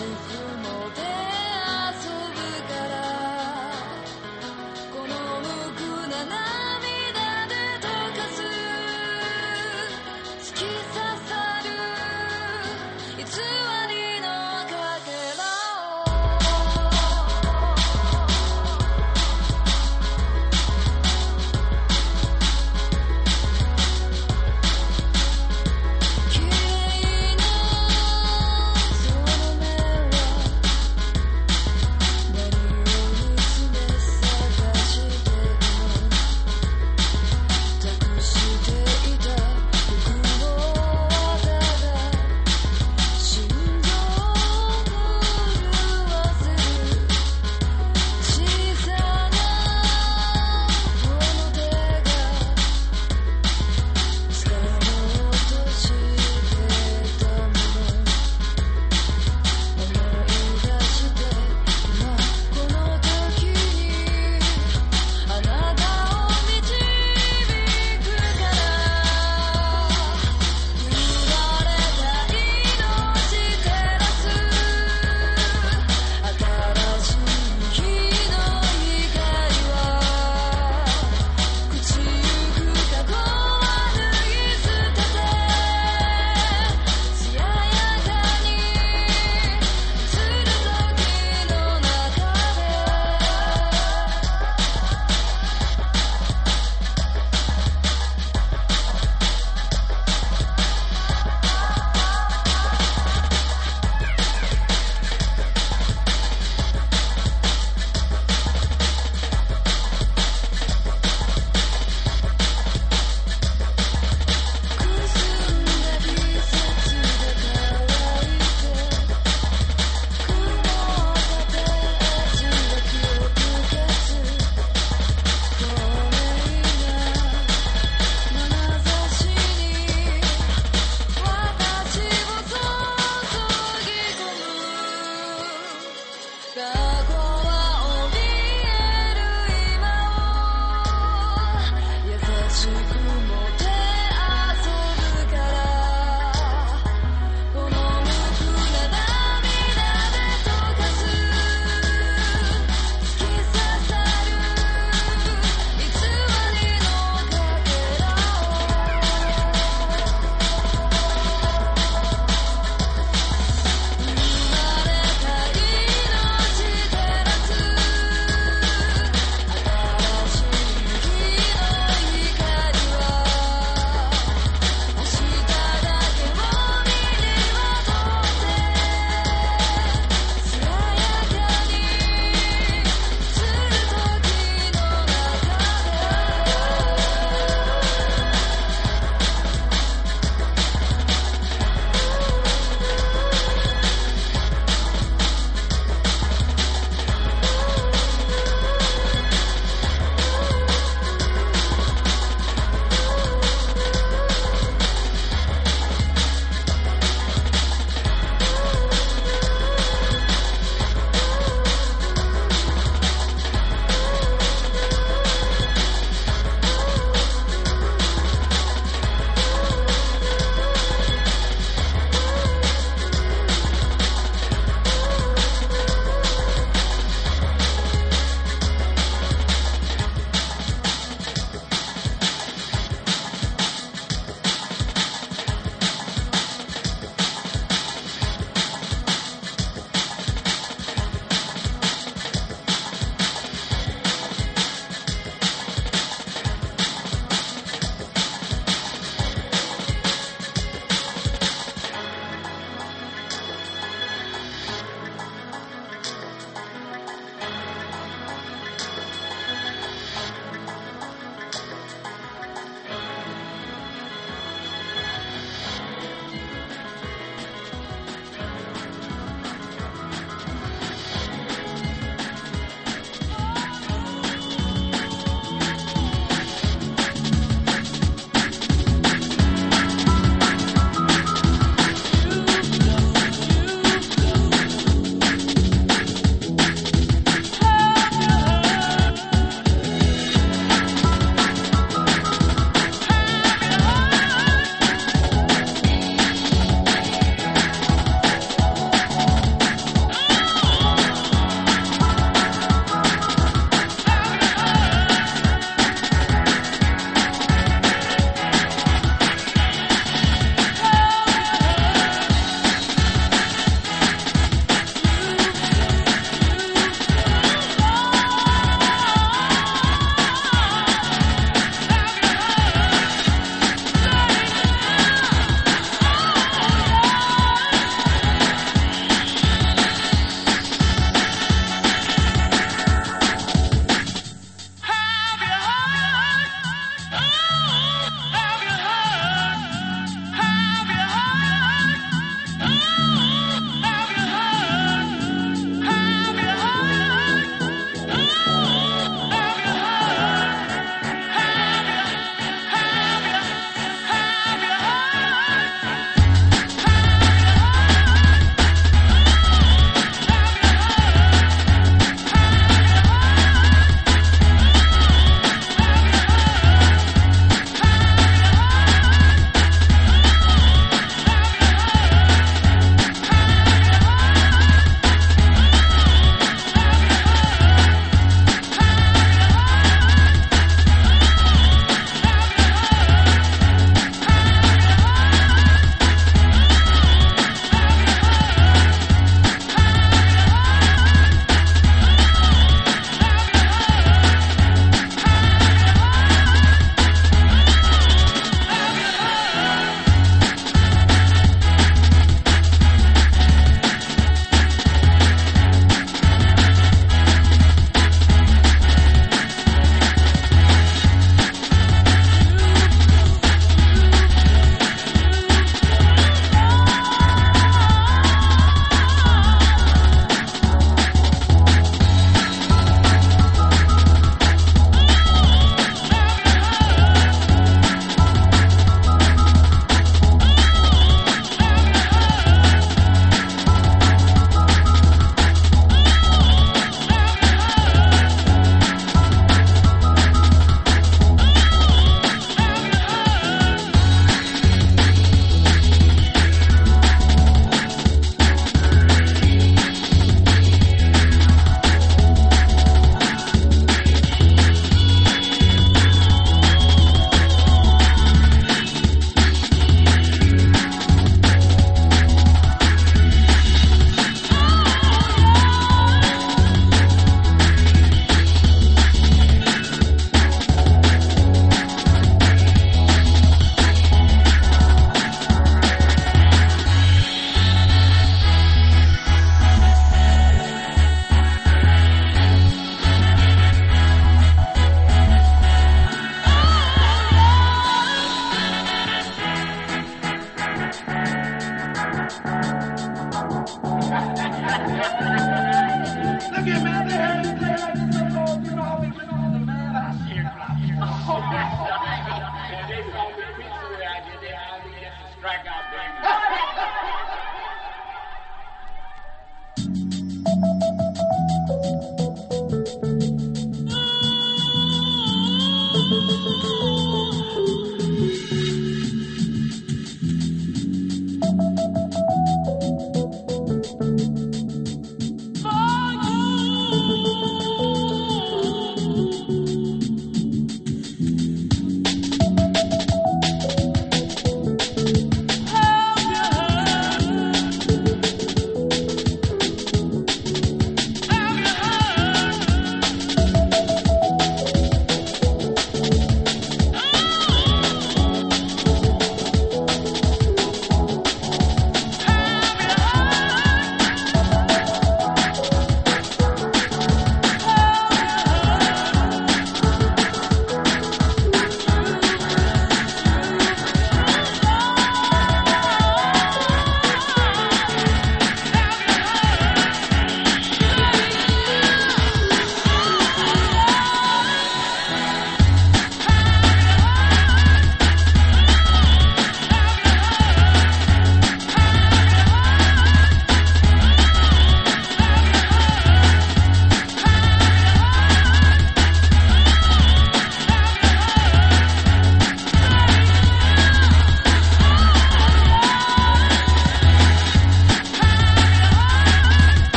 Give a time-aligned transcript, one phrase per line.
[0.00, 0.37] you.